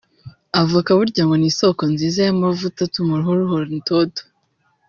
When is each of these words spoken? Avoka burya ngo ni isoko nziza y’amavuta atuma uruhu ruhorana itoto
Avoka 0.61 0.89
burya 0.97 1.23
ngo 1.25 1.35
ni 1.37 1.47
isoko 1.51 1.83
nziza 1.93 2.19
y’amavuta 2.25 2.79
atuma 2.83 3.11
uruhu 3.13 3.39
ruhorana 3.39 3.75
itoto 3.81 4.21